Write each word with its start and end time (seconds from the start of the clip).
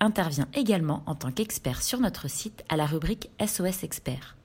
intervient 0.00 0.48
également 0.54 1.02
en 1.06 1.14
tant 1.14 1.30
qu'expert 1.30 1.82
sur 1.82 2.00
notre 2.00 2.28
site 2.28 2.64
à 2.68 2.76
la 2.76 2.86
rubrique 2.86 3.30
SOS 3.44 3.84
Expert. 3.84 4.36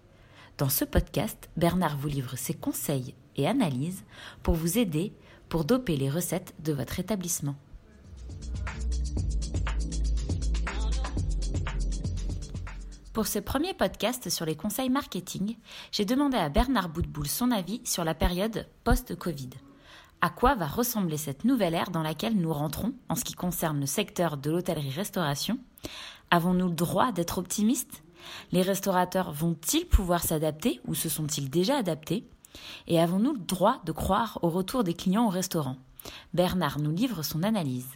Dans 0.57 0.69
ce 0.69 0.85
podcast, 0.85 1.49
Bernard 1.57 1.97
vous 1.97 2.07
livre 2.07 2.35
ses 2.35 2.53
conseils 2.53 3.13
et 3.37 3.47
analyses 3.47 4.03
pour 4.43 4.55
vous 4.55 4.77
aider 4.77 5.13
pour 5.47 5.65
doper 5.65 5.95
les 5.95 6.09
recettes 6.09 6.53
de 6.63 6.73
votre 6.73 6.99
établissement. 6.99 7.55
Pour 13.13 13.27
ce 13.27 13.39
premier 13.39 13.73
podcast 13.73 14.29
sur 14.29 14.45
les 14.45 14.55
conseils 14.55 14.89
marketing, 14.89 15.57
j'ai 15.91 16.05
demandé 16.05 16.37
à 16.37 16.49
Bernard 16.49 16.89
Boutboul 16.89 17.27
son 17.27 17.51
avis 17.51 17.81
sur 17.83 18.03
la 18.03 18.13
période 18.13 18.67
post-Covid. 18.83 19.49
À 20.21 20.29
quoi 20.29 20.53
va 20.55 20.67
ressembler 20.67 21.15
cette 21.15 21.45
nouvelle 21.45 21.73
ère 21.73 21.91
dans 21.91 22.01
laquelle 22.03 22.35
nous 22.35 22.51
rentrons 22.51 22.93
en 23.07 23.15
ce 23.15 23.23
qui 23.23 23.33
concerne 23.33 23.79
le 23.79 23.85
secteur 23.85 24.35
de 24.35 24.51
l'hôtellerie-restauration? 24.51 25.57
Avons-nous 26.29 26.67
le 26.67 26.75
droit 26.75 27.13
d'être 27.13 27.37
optimistes? 27.37 28.03
Les 28.51 28.61
restaurateurs 28.61 29.31
vont-ils 29.31 29.85
pouvoir 29.87 30.21
s'adapter 30.23 30.81
ou 30.85 30.93
se 30.93 31.07
sont-ils 31.07 31.49
déjà 31.49 31.77
adaptés? 31.77 32.27
Et 32.87 32.99
avons-nous 32.99 33.33
le 33.33 33.39
droit 33.39 33.81
de 33.85 33.93
croire 33.93 34.39
au 34.41 34.49
retour 34.49 34.83
des 34.83 34.93
clients 34.93 35.27
au 35.27 35.29
restaurant? 35.29 35.77
Bernard 36.33 36.79
nous 36.79 36.91
livre 36.91 37.23
son 37.23 37.43
analyse. 37.43 37.95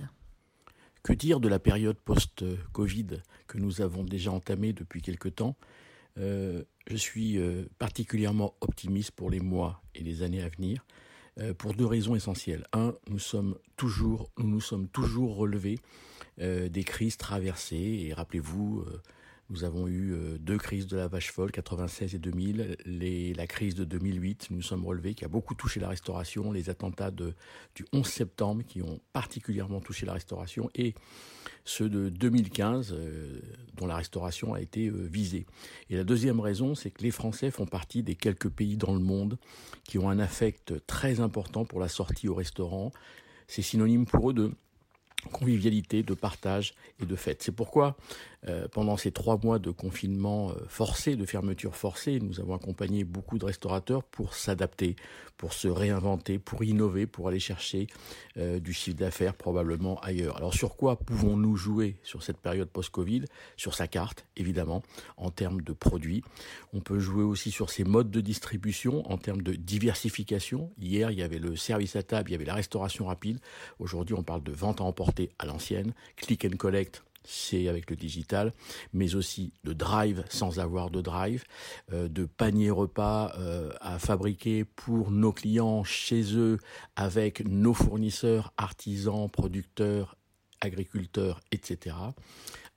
Que 1.04 1.12
dire 1.12 1.42
de 1.42 1.50
la 1.50 1.60
période 1.60 1.98
post-Covid 1.98 3.22
que 3.48 3.58
nous 3.58 3.82
avons 3.82 4.04
déjà 4.04 4.32
entamée 4.32 4.72
depuis 4.72 5.02
quelque 5.02 5.28
temps? 5.28 5.58
Euh, 6.18 6.64
Je 6.88 6.96
suis 6.96 7.38
euh, 7.38 7.66
particulièrement 7.80 8.54
optimiste 8.62 9.12
pour 9.12 9.30
les 9.30 9.42
mois 9.42 9.82
et 9.94 10.04
les 10.04 10.22
années 10.22 10.42
à 10.42 10.48
venir. 10.48 10.86
Euh, 11.40 11.54
pour 11.54 11.74
deux 11.74 11.86
raisons 11.86 12.16
essentielles. 12.16 12.68
Un, 12.74 12.94
nous 13.10 13.18
sommes 13.18 13.56
toujours, 13.76 14.30
nous 14.38 14.62
sommes 14.62 14.88
toujours 14.88 15.36
relevés 15.36 15.80
euh, 16.40 16.70
des 16.70 16.84
crises 16.84 17.18
traversées. 17.18 18.06
Et 18.06 18.14
rappelez-vous, 18.14 18.86
euh, 18.88 19.02
nous 19.54 19.64
avons 19.64 19.88
eu 19.88 20.16
deux 20.40 20.58
crises 20.58 20.88
de 20.88 20.98
la 20.98 21.08
vache 21.08 21.32
folle, 21.32 21.52
96 21.52 22.16
et 22.16 22.18
2000. 22.18 22.76
Les, 22.86 23.34
la 23.36 23.46
crise 23.46 23.76
de 23.76 23.84
2008, 23.84 24.48
nous 24.50 24.58
nous 24.58 24.64
sommes 24.64 24.84
relevés, 24.84 25.14
qui 25.14 25.26
a 25.26 25.28
beaucoup 25.28 25.54
touché 25.54 25.80
la 25.80 25.90
restauration. 25.90 26.52
Les 26.52 26.72
attentats 26.72 27.12
du 27.12 27.86
11 27.94 28.06
septembre, 28.06 28.64
qui 28.68 28.82
ont 28.82 29.00
particulièrement 29.14 29.80
touché 29.80 30.08
la 30.08 30.14
restauration. 30.14 30.72
Et 30.74 30.96
ceux 31.66 31.88
de 31.88 32.10
2015, 32.10 32.94
euh, 32.94 33.40
dont 33.76 33.86
la 33.86 33.96
restauration 33.96 34.54
a 34.54 34.62
été 34.62 34.88
euh, 34.88 35.08
visée. 35.10 35.46
Et 35.90 35.96
la 35.96 36.04
deuxième 36.04 36.40
raison, 36.40 36.74
c'est 36.74 36.90
que 36.90 37.04
les 37.04 37.12
Français 37.12 37.52
font 37.52 37.66
partie 37.66 38.04
des 38.04 38.16
quelques 38.16 38.50
pays 38.50 38.76
dans 38.76 38.94
le 38.94 39.00
monde 39.00 39.38
qui 39.84 40.00
ont 40.00 40.10
un 40.10 40.20
affect 40.20 40.86
très 40.88 41.20
important 41.20 41.64
pour 41.64 41.80
la 41.80 41.88
sortie 41.88 42.28
au 42.28 42.34
restaurant. 42.34 42.92
C'est 43.48 43.62
synonyme 43.62 44.06
pour 44.06 44.32
eux 44.32 44.34
de 44.34 44.52
convivialité, 45.32 46.04
de 46.04 46.14
partage 46.14 46.74
et 47.02 47.06
de 47.06 47.16
fête. 47.16 47.44
C'est 47.44 47.52
pourquoi 47.52 47.96
euh, 48.48 48.68
pendant 48.68 48.98
ces 48.98 49.12
trois 49.12 49.40
mois 49.42 49.58
de 49.58 49.72
confinement 49.72 50.52
euh, 50.52 50.56
forcé, 50.68 51.16
de 51.16 51.26
fermeture 51.26 51.76
forcée, 51.76 52.20
nous 52.20 52.42
avons 52.42 52.56
accompagné 52.56 53.06
beaucoup 53.06 53.38
de 53.38 53.46
restaurateurs 53.46 54.04
pour 54.04 54.34
s'adapter, 54.34 54.98
pour 55.38 55.54
se 55.54 55.70
réinventer, 55.70 56.40
pour 56.40 56.64
innover, 56.64 57.08
pour 57.08 57.30
aller 57.30 57.40
chercher 57.40 57.88
euh, 58.38 58.60
du 58.60 58.74
chiffre 58.74 58.98
d'affaires 58.98 59.34
probablement 59.34 60.00
ailleurs. 60.02 60.36
Alors 60.38 60.54
sur 60.54 60.76
quoi 60.76 60.98
pouvons-nous 60.98 61.56
jouer 61.56 61.96
sur 62.04 62.22
cette 62.22 62.38
période 62.38 62.70
post-Covid? 62.70 63.24
Sur 63.56 63.76
sa 63.76 63.88
carte, 63.88 64.26
évidemment, 64.36 64.84
en 65.16 65.32
termes 65.32 65.62
de 65.62 65.72
produits. 65.72 66.24
On 66.74 66.82
peut 66.82 67.00
jouer 67.00 67.24
aussi 67.24 67.50
sur 67.50 67.70
ses 67.70 67.86
modes 67.86 68.12
de 68.12 68.20
distribution, 68.20 69.10
en 69.10 69.18
termes 69.18 69.42
de 69.42 69.54
diversification. 69.54 70.72
Hier, 70.80 71.12
il 71.12 71.20
y 71.20 71.24
avait 71.24 71.40
le 71.40 71.56
service 71.56 71.96
à 71.96 72.04
table, 72.04 72.30
il 72.30 72.34
y 72.34 72.36
avait 72.36 72.46
la 72.46 72.56
restauration 72.56 73.06
rapide. 73.06 73.40
Aujourd'hui, 73.80 74.16
on 74.16 74.24
parle 74.24 74.44
de 74.44 74.52
vente 74.52 74.82
à 74.82 74.84
emporter 74.84 75.13
à 75.40 75.46
l'ancienne, 75.46 75.94
click 76.16 76.46
and 76.46 76.58
collect 76.58 77.04
c'est 77.26 77.68
avec 77.68 77.90
le 77.90 77.96
digital, 77.96 78.54
mais 78.94 79.16
aussi 79.16 79.54
de 79.64 79.74
drive 79.74 80.24
sans 80.30 80.60
avoir 80.60 80.90
de 80.90 81.02
drive, 81.02 81.44
euh, 81.92 82.08
de 82.08 82.26
panier 82.26 82.70
repas 82.70 83.34
euh, 83.38 83.72
à 83.82 84.00
fabriquer 84.00 84.66
pour 84.66 85.12
nos 85.12 85.32
clients 85.32 85.84
chez 85.84 86.36
eux 86.36 86.58
avec 86.96 87.48
nos 87.48 87.74
fournisseurs, 87.74 88.54
artisans, 88.58 89.30
producteurs, 89.30 90.18
agriculteurs, 90.62 91.40
etc. 91.52 91.96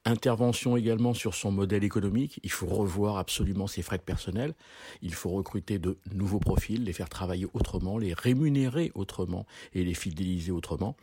Intervention 0.04 0.76
également 0.76 1.14
sur 1.14 1.34
son 1.34 1.50
modèle 1.50 1.82
économique. 1.82 2.38
Il 2.44 2.50
faut 2.52 2.66
revoir 2.66 3.18
absolument 3.18 3.66
ses 3.66 3.82
frais 3.82 3.98
de 3.98 4.02
personnel. 4.02 4.54
Il 5.02 5.14
faut 5.14 5.30
recruter 5.30 5.80
de 5.80 5.98
nouveaux 6.12 6.38
profils, 6.38 6.84
les 6.84 6.92
faire 6.92 7.08
travailler 7.08 7.48
autrement, 7.54 7.98
les 7.98 8.14
rémunérer 8.14 8.92
autrement 8.94 9.46
et 9.72 9.82
les 9.82 9.94
fidéliser 9.94 10.52
autrement. 10.52 10.96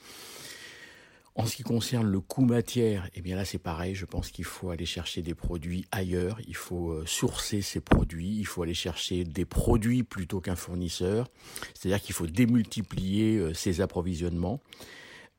En 1.35 1.47
ce 1.47 1.55
qui 1.55 1.63
concerne 1.63 2.07
le 2.07 2.19
coût 2.19 2.45
matière, 2.45 3.09
eh 3.15 3.21
bien 3.21 3.35
là 3.35 3.43
c'est 3.43 3.57
pareil, 3.57 3.95
je 3.95 4.05
pense 4.05 4.29
qu'il 4.29 4.45
faut 4.45 4.69
aller 4.69 4.85
chercher 4.85 5.23
des 5.23 5.33
produits 5.33 5.87
ailleurs, 5.91 6.39
il 6.47 6.55
faut 6.55 6.91
euh, 6.91 7.05
sourcer 7.07 7.63
ces 7.63 7.79
produits, 7.79 8.37
il 8.37 8.45
faut 8.45 8.61
aller 8.61 8.75
chercher 8.75 9.23
des 9.23 9.45
produits 9.45 10.03
plutôt 10.03 10.41
qu'un 10.41 10.55
fournisseur, 10.55 11.27
c'est-à-dire 11.73 12.01
qu'il 12.03 12.13
faut 12.13 12.27
démultiplier 12.27 13.37
euh, 13.37 13.53
ses 13.55 13.81
approvisionnements. 13.81 14.61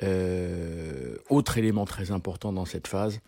Euh, 0.03 1.17
autre 1.31 1.59
élément 1.59 1.85
très 1.85 2.11
important 2.11 2.53
dans 2.53 2.65
cette 2.65 2.89
phase, 2.89 3.21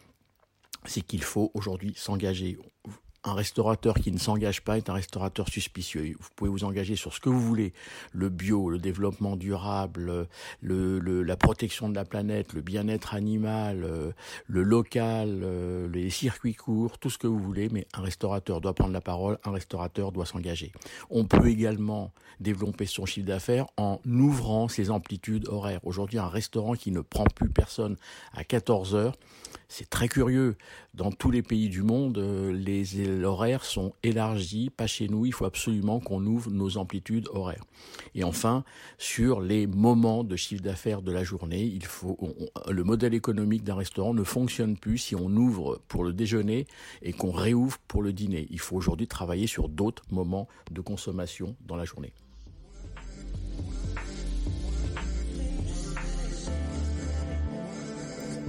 c'est 0.84 1.02
qu'il 1.02 1.22
faut 1.22 1.52
aujourd'hui 1.54 1.94
s'engager 1.96 2.58
un 3.26 3.34
restaurateur 3.34 3.94
qui 3.94 4.12
ne 4.12 4.18
s'engage 4.18 4.62
pas 4.62 4.76
est 4.76 4.88
un 4.88 4.94
restaurateur 4.94 5.48
suspicieux. 5.48 6.14
Vous 6.18 6.28
pouvez 6.36 6.50
vous 6.50 6.64
engager 6.64 6.96
sur 6.96 7.12
ce 7.12 7.20
que 7.20 7.28
vous 7.28 7.40
voulez, 7.40 7.72
le 8.12 8.28
bio, 8.28 8.70
le 8.70 8.78
développement 8.78 9.36
durable, 9.36 10.28
le, 10.60 11.22
la 11.22 11.36
protection 11.36 11.88
de 11.88 11.94
la 11.94 12.04
planète, 12.04 12.52
le 12.52 12.60
bien-être 12.60 13.14
animal, 13.14 13.84
euh, 13.84 14.12
le 14.46 14.62
local, 14.62 15.40
euh, 15.42 15.88
les 15.88 16.10
circuits 16.10 16.54
courts, 16.54 16.98
tout 16.98 17.10
ce 17.10 17.18
que 17.18 17.26
vous 17.26 17.38
voulez, 17.38 17.68
mais 17.70 17.86
un 17.94 18.02
restaurateur 18.02 18.60
doit 18.60 18.74
prendre 18.74 18.92
la 18.92 19.00
parole, 19.00 19.38
un 19.44 19.50
restaurateur 19.50 20.12
doit 20.12 20.26
s'engager. 20.26 20.72
On 21.10 21.24
peut 21.24 21.48
également 21.48 22.12
développer 22.38 22.86
son 22.86 23.06
chiffre 23.06 23.26
d'affaires 23.26 23.66
en 23.76 24.00
ouvrant 24.06 24.68
ses 24.68 24.90
amplitudes 24.90 25.48
horaires. 25.48 25.80
Aujourd'hui, 25.84 26.18
un 26.18 26.28
restaurant 26.28 26.74
qui 26.74 26.92
ne 26.92 27.00
prend 27.00 27.24
plus 27.24 27.48
personne 27.48 27.96
à 28.34 28.44
14 28.44 28.94
heures, 28.94 29.16
c'est 29.68 29.90
très 29.90 30.08
curieux. 30.08 30.56
Dans 30.94 31.10
tous 31.10 31.30
les 31.30 31.42
pays 31.42 31.68
du 31.68 31.82
monde, 31.82 32.18
euh, 32.18 32.52
les 32.52 33.22
horaires 33.24 33.64
sont 33.64 33.92
élargis, 34.02 34.70
pas 34.70 34.86
chez 34.86 35.08
nous. 35.08 35.26
Il 35.26 35.32
faut 35.32 35.44
absolument 35.44 36.00
qu'on 36.00 36.24
ouvre 36.24 36.50
nos 36.50 36.78
amplitudes 36.78 37.28
horaires. 37.32 37.64
Et 38.14 38.24
enfin, 38.24 38.64
sur 38.98 39.40
les 39.40 39.66
moments 39.66 40.24
de 40.24 40.36
chiffre 40.36 40.62
d'affaires 40.62 41.02
de 41.02 41.12
la 41.12 41.24
journée, 41.24 41.64
il 41.64 41.84
faut 41.84 42.18
le 42.68 42.84
modèle 42.84 43.14
économique 43.14 43.64
d'un 43.64 43.74
restaurant 43.74 44.14
ne 44.14 44.24
fonctionne 44.24 44.76
plus 44.76 44.98
si 44.98 45.14
on 45.14 45.28
ouvre 45.28 45.80
pour 45.88 46.04
le 46.04 46.12
déjeuner 46.12 46.66
et 47.02 47.12
qu'on 47.12 47.32
réouvre 47.32 47.78
pour 47.88 48.02
le 48.02 48.12
dîner. 48.12 48.46
Il 48.50 48.60
faut 48.60 48.76
aujourd'hui 48.76 49.08
travailler 49.08 49.46
sur 49.46 49.68
d'autres 49.68 50.04
moments 50.10 50.48
de 50.70 50.80
consommation 50.80 51.56
dans 51.66 51.76
la 51.76 51.84
journée. 51.84 52.12